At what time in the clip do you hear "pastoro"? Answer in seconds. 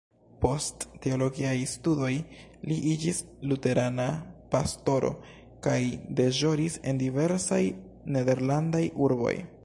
4.55-5.11